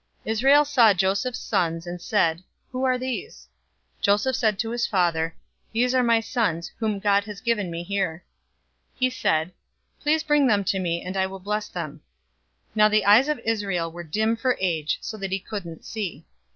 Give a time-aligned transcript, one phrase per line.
[0.25, 3.47] 048:008 Israel saw Joseph's sons, and said, "Who are these?"
[3.99, 5.35] 048:009 Joseph said to his father,
[5.75, 8.23] "They are my sons, whom God has given me here."
[8.95, 9.53] He said,
[10.01, 12.01] "Please bring them to me, and I will bless them."
[12.69, 16.25] 048:010 Now the eyes of Israel were dim for age, so that he couldn't see.